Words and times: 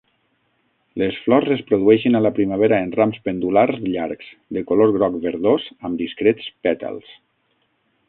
Les 1.01 1.19
flors 1.25 1.51
es 1.55 1.61
produeixen 1.67 2.17
a 2.19 2.21
la 2.27 2.31
primavera 2.39 2.81
en 2.87 2.95
rams 3.01 3.21
pendulars 3.29 3.79
llargs, 3.91 4.33
de 4.59 4.67
color 4.73 4.97
groc 4.99 5.23
verdós 5.29 5.71
amb 5.91 6.03
discrets 6.05 6.53
pètals. 6.69 7.17